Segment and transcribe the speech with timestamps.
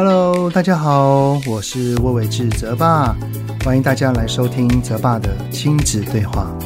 [0.00, 3.16] Hello，大家好，我是魏玮志泽爸，
[3.64, 6.56] 欢迎大家来收听泽爸的亲子对话。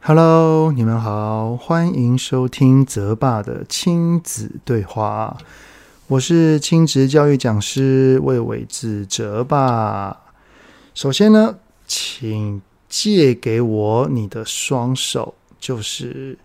[0.00, 5.36] Hello，你们好，欢迎收听泽爸的亲子对话。
[6.08, 10.16] 我是亲职教育讲师魏玮志泽爸。
[10.92, 11.54] 首先呢，
[11.86, 16.36] 请借给我你的双手，就是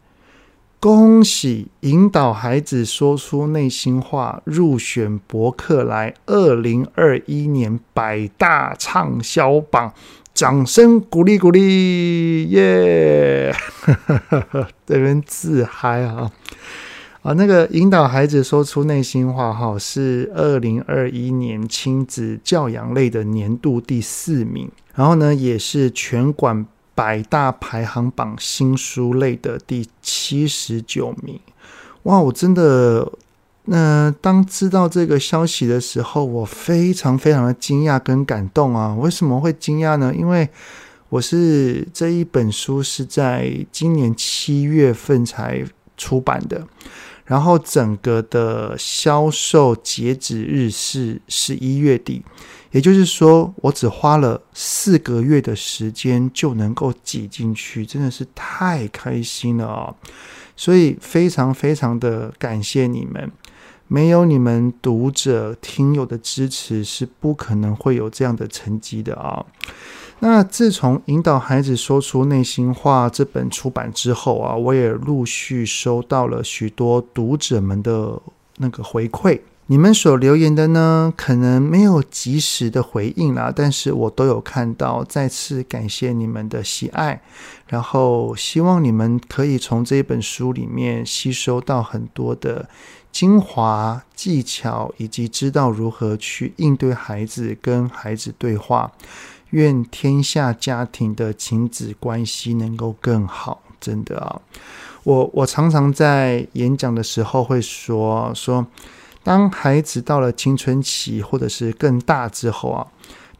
[0.83, 9.93] 恭喜引导孩子说出内心话入选博客来二零二一年百大畅销榜。
[10.33, 13.55] 掌声鼓励鼓励，耶！
[14.85, 16.29] 这边自嗨啊
[17.21, 17.31] 啊！
[17.31, 26.65] 那个引导孩子说出内心话，哈，是二零二一年亲子教养类的年度第四名，然后呢，也是全馆
[26.95, 31.39] 百大排行榜新书类的第七十九名。
[32.03, 33.11] 哇，我真的。
[33.65, 38.93] 那当知道这个消息的时候，我非常非常的惊讶跟感动啊！
[38.93, 40.13] 为什么会惊讶呢？
[40.13, 40.49] 因为
[41.07, 45.63] 我是这一本书是在今年七月份才
[45.95, 46.67] 出版的，
[47.23, 52.21] 然后整个的销售截止日是十一月底，
[52.73, 59.95] 也就是说，我只花了四个月的时间就能够挤进去，真的是太开心了啊！
[60.55, 63.31] 所以非常非常的感谢你们。
[63.87, 69.45] 没有你们读者、听友的支持，是不可能会有这样的成绩的啊！
[70.17, 78.19] 那自从引导孩子说出内心话这本出版之后啊，我也陆续收到了许多读者们的
[78.57, 79.39] 那个回馈。
[79.73, 87.19] 你们所留言的呢，可能没有及时的回应啦，但是我都有看到，再次感谢你们的喜爱，
[87.65, 92.69] 然后希望你们可以从这本书里面吸收到很多的。
[93.11, 98.91] 精华技巧，以及知道如何去应对孩子，跟孩子对话。
[99.49, 103.63] 愿天下家庭的亲子关系能够更好。
[103.79, 104.39] 真的啊，
[105.03, 108.65] 我我常常在演讲的时候会说说，
[109.23, 112.87] 当孩子到了青春期或者是更大之后啊，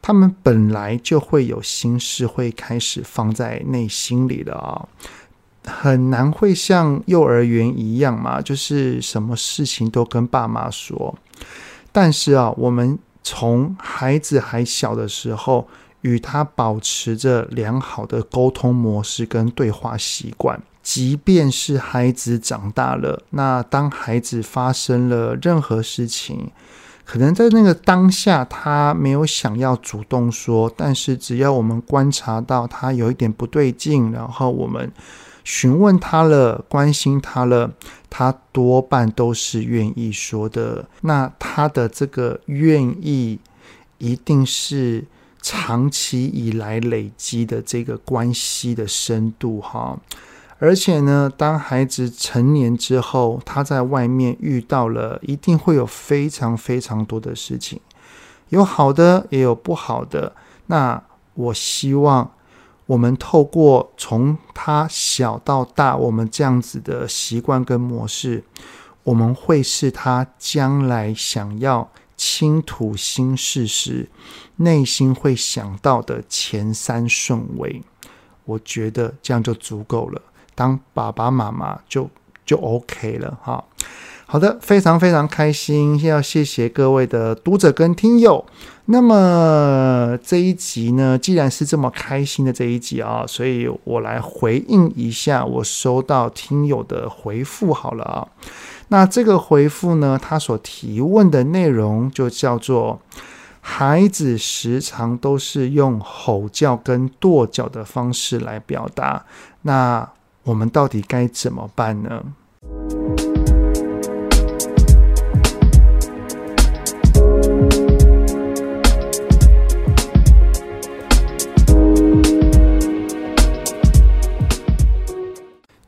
[0.00, 4.88] 他们本来就会有心事会开始放在内心里了啊。
[5.66, 11.14] 很难会像幼儿园一样嘛，就是什么事情都跟爸妈说。
[11.90, 15.66] 但是啊，我们从孩子还小的时候，
[16.02, 26.52] 与他保持着良好的沟通模式跟对话习惯，即便是孩子长大了，那当孩子发生了任何事情，
[27.04, 34.92] 可能在那个当下他没有想要主动说，但是只要我们观察到他有一点不对劲，然后我们。
[35.46, 37.70] 询问他了，关心他了，
[38.08, 40.88] 他多半都是愿意说的。
[41.02, 43.38] 那他的这个愿意，
[43.98, 45.04] 一定是
[45.42, 49.98] 长期以来累积的这个关系的深度哈。
[50.58, 57.80] 而且呢，当孩子成年之后，他在外面遇到了，一定会有非常非常多的事情，
[58.48, 60.34] 有好的，也有不好的。
[60.66, 61.02] 那
[61.34, 62.30] 我希望。
[62.86, 68.44] 我们透过从他小到大，我们这样子的习惯跟模式，
[69.04, 74.10] 我们会是他将来想要倾吐心事时，
[74.56, 77.82] 内心会想到的前三顺位。
[78.44, 80.20] 我觉得这样就足够了，
[80.54, 82.08] 当爸爸妈妈就
[82.44, 83.64] 就 OK 了哈。
[84.26, 88.44] 好的，非常非常开心，要谢谢各位的读者跟听友。
[88.86, 98.26] 那么这一集呢，既然是这么开心的这一集啊，所以我来回应一下我收到听友的回复好了啊。
[98.88, 103.00] 那这个回复呢，他所提问的内容就叫做：
[103.60, 109.24] 孩子时常都是用吼叫跟跺脚的方式来表达，
[109.62, 110.08] 那
[110.44, 112.22] 我们到底该怎么办呢？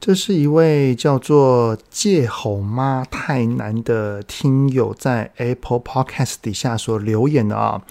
[0.01, 7.83] 这是一位叫做“戒吼妈太难”的听友在 Apple Podcast 底下所留言的啊。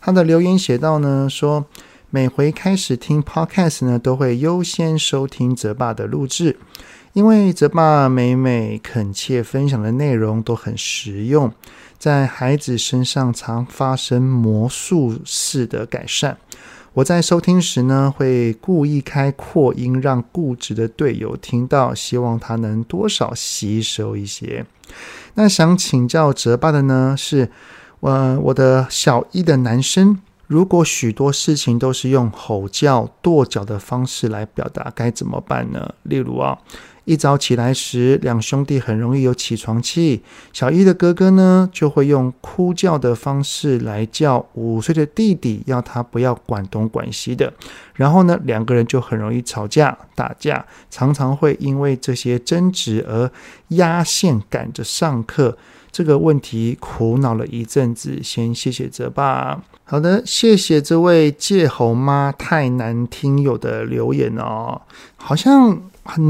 [0.00, 1.66] 他的留言写道呢，说
[2.08, 6.56] 每回开始听 Podcast 呢，都会优先收听泽爸的录制，
[7.14, 11.52] 因为泽爸每每恳切分享的内容都很实用，
[11.98, 16.38] 在孩子身上常发生魔术式的改善。
[16.94, 24.64] 我在收听时呢，会故意开扩音，让固执的队友听到，希望他能多少吸收一些。
[25.34, 27.50] 那想请教泽爸的呢，是，
[27.98, 35.94] 呃，我的小一的男生，如果许多事情都是用吼叫、跺脚的方式来表达，该怎么办呢？
[36.02, 36.58] 例如啊。
[37.06, 40.24] 一早起来时，两兄弟很容易有起床气。
[40.52, 47.52] 小一的哥哥呢，就会用哭叫的方式来叫五岁的弟弟，要他不要管东管西的。
[47.94, 53.30] 然后呢，两个人就很容易吵架打架，常常会因为这些争执而
[53.68, 55.56] 压线赶着上课。
[55.96, 59.62] 这个问题苦恼了一阵子，先谢谢泽爸。
[59.84, 64.82] 好的，谢谢这位借猴妈太难听友的留言哦，
[65.16, 65.80] 好像。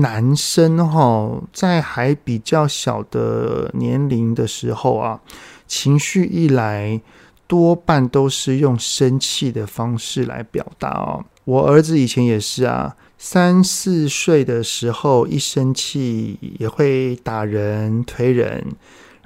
[0.01, 5.21] 男生哈，在还比较小的年龄的时候啊，
[5.67, 6.99] 情绪一来，
[7.47, 11.23] 多半都是用生气的方式来表达哦。
[11.45, 18.65] 我儿子以前也是啊，三四岁的时候一生气也会打人、推人，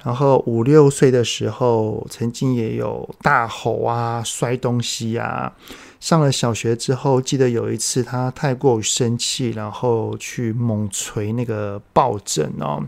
[0.03, 5.53] 然后五六岁的时候曾经也有大吼啊、摔东西啊。
[5.99, 12.83] 上了小学之后，记得有一次他太过于生气，然后去猛捶那个抱枕哦。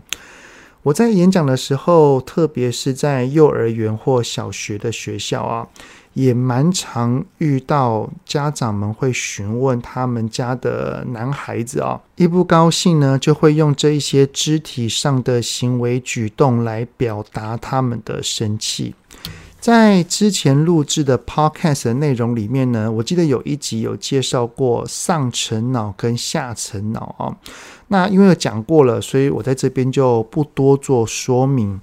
[0.82, 5.68] 我在演讲的时候，特别是在幼儿园或小学的学校啊，
[6.14, 18.94] 也蛮常遇到家长们会询问他们家的男孩子啊，一不高兴呢，就会用这一些肢体上的行为举动来表达他们的生气。
[19.60, 27.34] 在之前录制的 podcast 的内容里面呢，我记得有一集有介绍过上层脑跟下层脑啊。
[27.88, 31.80] 那因为有讲过了，所以我在这边就不多做说明。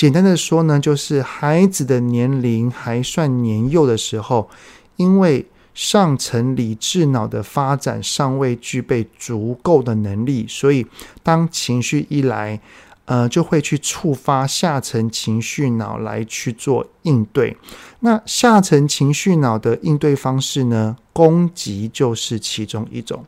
[0.00, 4.48] 简单的说呢，就是孩子的年龄还算年幼的时候，
[4.96, 5.44] 因为
[5.74, 10.86] 上层理智脑的发展尚未具备足够的能力，所以
[11.22, 12.58] 当情绪一来，
[13.04, 17.54] 呃，就会去触发下层情绪脑来去做应对。
[17.98, 20.96] 那下层情绪脑的应对方式呢？
[21.12, 23.26] 攻击就是其中一种。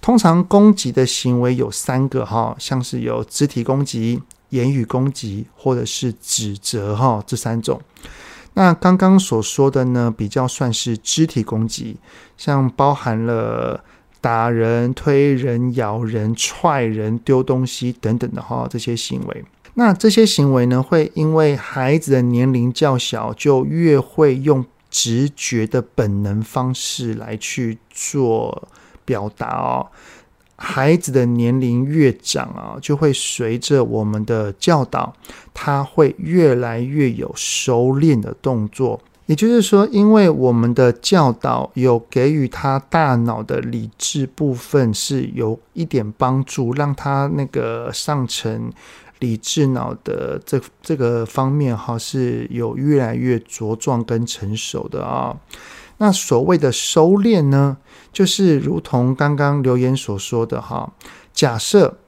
[0.00, 4.22] 通常攻击的行为有三个哈，像是有肢体攻击、
[4.54, 7.80] 言语攻击或者是指责哈，这三种。
[8.54, 11.98] 那刚刚所说的呢，比较算是肢体攻击，
[12.36, 13.84] 像包含了。
[14.24, 28.66] 打人、推人、咬人、踹人、丢东西等等的哈，这些行为，那这些行为呢，会因为孩子的年龄较小，就越会用直觉的本能方式来去做
[29.04, 29.88] 表达哦。
[30.56, 35.12] 孩子的年龄越长啊，就会随着我们的教导，
[35.52, 39.00] 他会越来越有收敛的动作。
[39.26, 48.70] 也就是说，因为我们的教导有给予他大脑的理智部分是有一点帮助，让他那个上层
[49.20, 55.34] 理智脑的这这个方面哈是有越来越茁壮跟成熟的啊。
[55.98, 57.76] 那所谓的收敛呢，
[58.12, 60.92] 就是如同刚刚留言所说的哈，
[61.32, 61.98] 假设。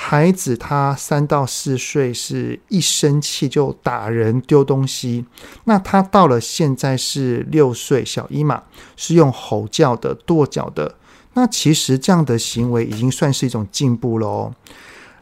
[0.00, 5.24] 孩子他三到四岁是一生气就打人丢东西，
[5.64, 8.62] 那他到了现在是六岁小一嘛，
[8.94, 10.94] 是用吼叫的跺脚的，
[11.34, 14.54] 那其实这样的行为已经算是一种进步了哦。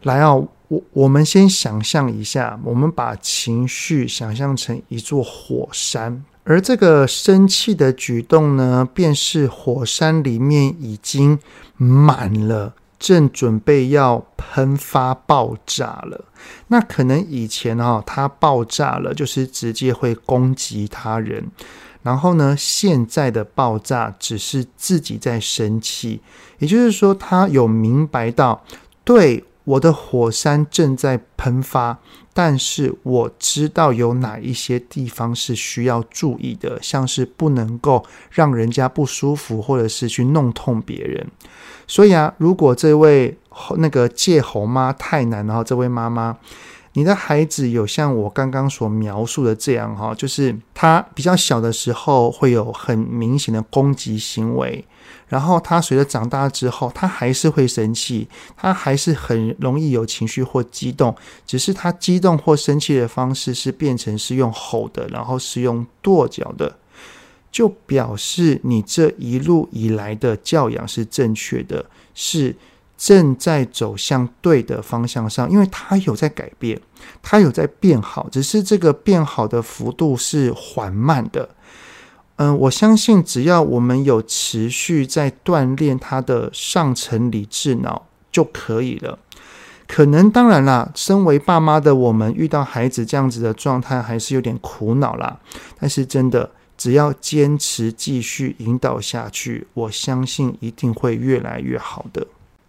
[0.02, 11.38] 来哦，我我们先想象一下，我们把情绪想象成一座火山，而这个生气的举动呢，便是火山里面已经
[11.76, 12.74] 满了。
[12.98, 16.24] 正准备要喷发爆炸了，
[16.68, 21.44] 那可能以前哈、哦，它爆炸了，就是直接会攻击他人。
[22.02, 26.22] 然后呢，现在的爆炸只是自己在生气，
[26.58, 28.64] 也就是说，他有明白到，
[29.04, 31.98] 对，我的火山正在喷发，
[32.32, 41.26] 但是我知道有哪一些地方是需要注意的，像是不能够让人家不舒服，或者是去弄痛别人。
[41.88, 43.36] 所以啊，如果这位
[43.78, 46.36] 那个借猴妈太难，然后这位妈妈，
[46.96, 54.82] 你的孩子有像我刚刚所描述的这样哈，就是他比较小的时候会有很明显的攻击行为，
[55.28, 58.26] 然后他随着长大之后，他还是会生气，
[58.56, 61.14] 他还是很容易有情绪或激动，
[61.46, 66.78] 只是他激动或生气的方式是变成是用吼的，然后是用跺脚的。
[67.52, 71.84] 就表示你这一路以来的教养是正确的，
[72.14, 72.56] 是
[72.96, 76.80] 正在走向对的方向上，因为他有在改变，
[77.22, 81.48] 他有在变好，只是这个变好的幅度是缓慢的。
[82.36, 89.18] 嗯，我相信只要我们有持续在锻炼他的上层理智脑就可以了。
[89.86, 95.38] 可能当然啦，身为爸妈的我们遇到孩子这样子的状态，还是有点苦恼啦。
[95.78, 102.26] 但是真的，只要坚持继续引导下去，我相信一定会越来越好的。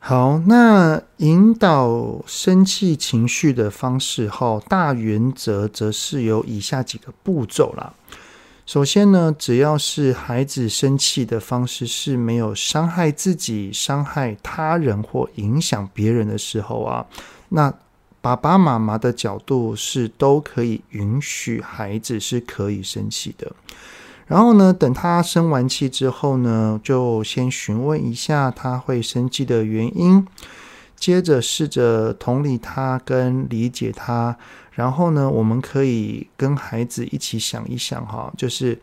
[0.08, 7.94] 好，那引导生气情绪的方式后，大原则则是有以下几个步骤啦。
[8.66, 17.06] 首先呢，只要是孩子生气的方式是没有伤害自己、伤害他人或影响别人的时候啊，
[17.50, 17.74] 那
[18.22, 23.52] 爸爸妈妈的角度是都可以允许孩子是可以生气的。
[24.28, 30.28] 然后呢，等他生完气之后呢，就先询问一下他会生气的原因。
[30.96, 34.36] 接着试着同理他跟理解他，
[34.72, 38.82] 然后呢，我们可以跟孩子一起想一想哈，就是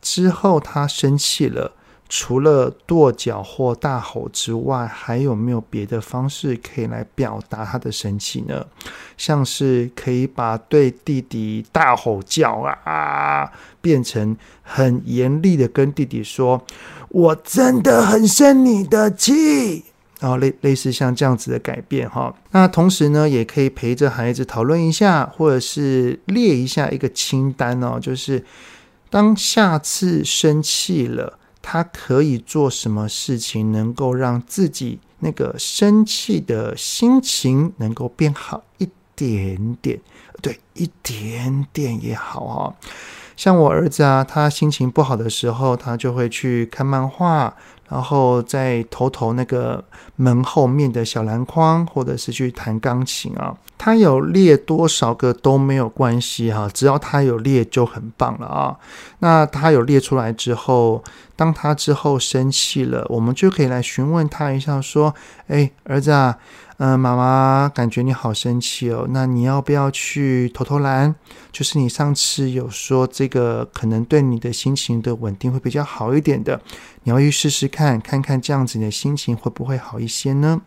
[0.00, 1.72] 之后他生气了，
[2.12, 8.66] 除了跺脚或大吼之外，还有没有别的方式可以来表达他的生气呢？
[9.16, 16.60] 像是可以把对弟弟大吼叫啊啊，变成很严厉的跟弟弟说
[17.10, 19.84] ：“我真的很生你的气。”
[20.18, 28.44] 然后类类似像这样子的改变哈，那同时呢，也可以陪着孩子讨论一下，或者是列一下一个清单哦，就是
[29.08, 40.00] 当下次生气了，他可以做什么事情，能够让自己那个生气的心情能够变好一点点，
[40.40, 42.74] 对，一点点也好哈。
[43.36, 47.56] 像我儿子啊，他心情不好的时候，他就会去看漫画。
[47.90, 49.84] 然后再投投那个
[50.16, 53.54] 门后面的小篮筐，或者是去弹钢琴啊。
[53.76, 58.76] 他有列多少个都没有关系哈，只要他有列就很棒了啊。
[59.18, 61.02] 那他有列出来之后，
[61.34, 65.14] 当他之后生气了，我们就可以来询问他一下，说
[65.48, 66.38] ：“哎，儿子啊。”
[66.82, 71.14] 嗯，妈妈感觉你好生气哦，那你要不要去投投篮？
[71.52, 76.58] 就是你上次有说这个可能对你的心情的稳定会比较好一点的，
[77.02, 80.60] 你要去试试看，看看看这样子你的心情会不会好一些呢？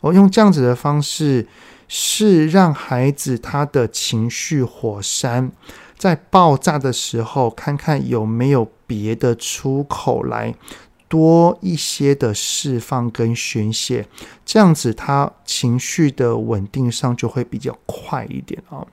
[0.00, 1.48] 我用这样子的方式，
[1.88, 5.50] 是让孩子他的情绪火山
[5.98, 10.54] 在爆炸的时候，看看有没有别的出口来。
[11.08, 14.08] 多一些的释放跟宣泄，
[14.44, 18.84] 这样子他情绪的稳定上就会比较快一点哦。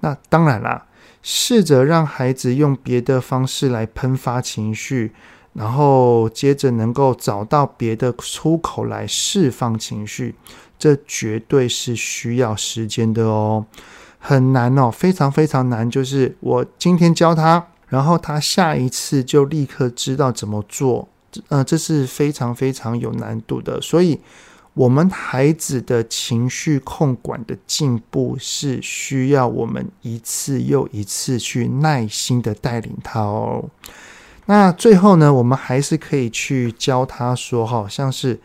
[0.00, 0.84] 那当然啦，
[1.22, 5.14] 试着让孩子用别的方式来喷发情绪，
[5.56, 10.34] 然后接着能够找到别的出口来释放情绪，
[10.78, 13.64] 这绝对是需要时间的哦，
[14.18, 15.90] 很难哦，非常非常难。
[15.90, 21.08] 就是我今天教他，然后他下一次就立刻知道怎么做。
[21.48, 24.20] 呃，这是非常非常有难度的，所以
[24.74, 33.64] 我们孩子的情绪控管的进步是需要我们一次又一次去耐心的带领他哦。
[34.46, 38.40] 那最后呢，我们还是可以去教他说，好像是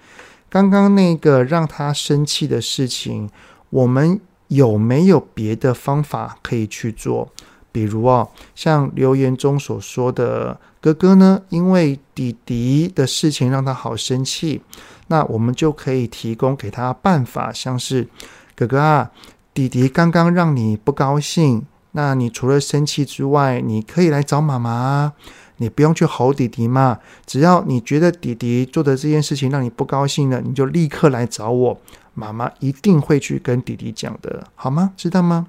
[0.49, 3.29] 刚刚那个让他生气的事情，
[3.69, 7.29] 我们有没有别的方法可以去做？
[7.71, 10.59] 比如哦，像留言中所说的。
[10.81, 14.63] 哥哥呢，因为弟弟的事情让他好生气，
[15.09, 18.07] 那我们就可以提供给他办法，像是
[18.55, 19.11] 哥哥啊，
[19.53, 25.13] 弟弟刚刚让你不高兴，那你除了生气之外，你可以来找妈妈，
[25.61, 31.79] 你不用去吼弟弟嘛，只要你觉得弟弟做的这件事情让你不高兴了，你就立刻来找我，
[32.15, 34.91] 妈妈一定会去跟弟弟讲的，好吗？
[34.97, 35.47] 知道吗？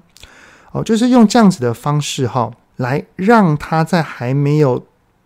[0.71, 4.85] 哦，就是用这样子的方式哈，来让他在还没有。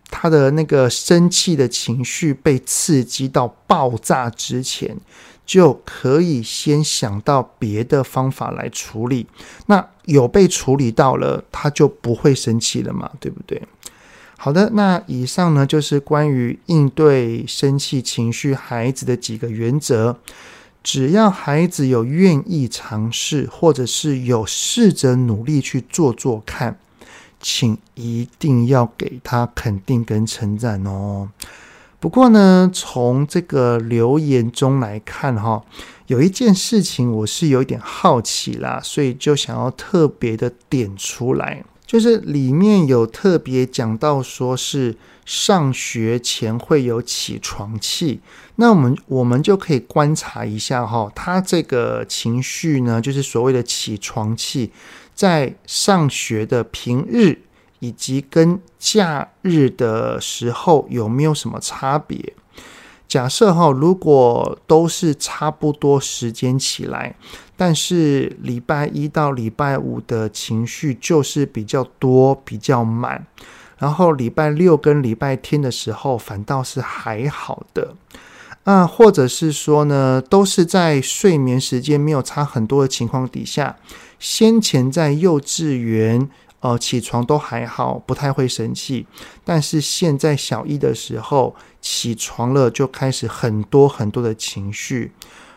[0.09, 4.97] 他的那个生气的情绪被刺激到爆炸之前，
[5.45, 9.27] 就可以先想到别的方法来处理。
[9.65, 13.61] 那有被处理到了，他就不会生气了嘛，对不对？
[14.37, 20.17] 好的，那以上呢，就是关于应对生气情绪孩子的几个原则。
[20.83, 26.79] 只要孩子有愿意尝试，或者是有试着努力去做做看。
[27.39, 31.29] 请一定要给他肯定跟称赞哦。
[31.99, 35.63] 不过呢，从这个留言中来看，哈，
[36.07, 48.19] 有一件事情我是有一点好奇啦，所以就想要特别的点出来，就是里面有特别讲到，说是上学前会有起床气，
[48.57, 54.71] 那我们我们就可以观察一下哈，他这个情绪呢，就是所谓的起床气。
[55.15, 57.39] 在上学的平日
[57.79, 62.33] 以及跟假日的时候有没有什么差别？
[63.07, 67.15] 假设哈，如果都是差不多时间起来，
[67.55, 73.25] 但是礼拜一到礼拜五的情绪就是比较多、比较满，
[73.77, 77.95] 然后礼拜六跟礼拜天的时候反倒是还好的。
[78.63, 83.77] 啊，或者是说呢，都是在睡眠时间没有差很多的情况底下，
[84.19, 89.05] 先前在幼稚园，呃，起床都还好，不太会生气，
[89.43, 95.11] 但是现在小一的时候起床了，就开始很多很多的情绪。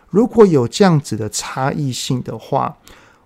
[0.08, 2.76] 如果有这样子的差异性的话，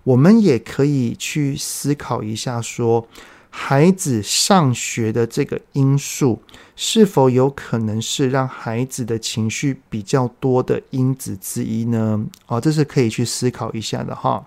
[0.05, 3.09] 我们也可以去思考一下说。
[3.57, 6.43] 孩子上学的这个因素，
[6.75, 12.27] 是否有可能是让孩子的情绪比较多的因子之一呢？
[12.49, 14.45] 哦，这是可以去思考一下的哈。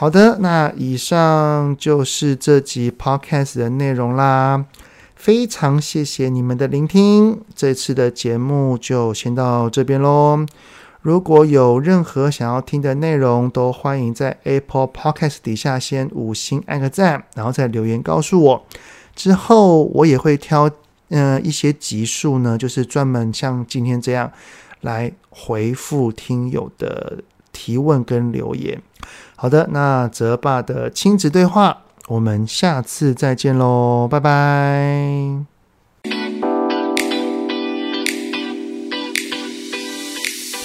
[0.00, 4.64] 好的，那以上就是这集 Podcast 的内容啦。
[5.16, 10.46] 非常谢谢你们的聆听，这次的节目就先到这边喽。
[11.02, 18.64] 如果有任何想要听的内容，都欢迎在 Apple Podcast 底下先五星按个赞，然后再留言告诉我。
[19.16, 20.70] 之后我也会挑
[21.08, 24.30] 呃一些集数呢，就是专门像今天这样
[24.82, 27.18] 来回复听友的
[27.50, 28.80] 提问跟留言。
[29.40, 31.78] 好的，那泽爸的亲子对话，
[32.08, 35.44] 我们下次再见喽，拜拜。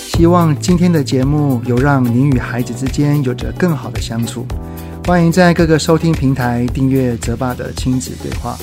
[0.07, 4.43] 希望今天的节目有让您与孩子之间有着更好的相处。
[5.05, 8.57] 欢迎在各个收听平台订阅泽爸的亲子对话。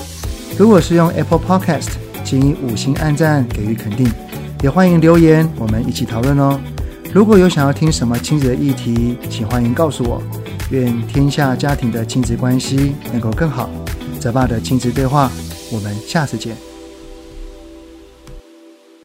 [0.59, 1.91] 如果是用 Apple Podcast，
[2.25, 4.11] 请以五星按赞给予肯定，
[4.61, 6.59] 也欢迎留言，我们一起讨论哦。
[7.13, 10.23] 如果有想要听什么亲子的议题，请欢迎告诉我。
[10.71, 13.69] 愿天下家庭的亲子关系能够更好。
[14.21, 15.29] 泽爸的亲子对话，
[15.73, 16.70] 我们下次见。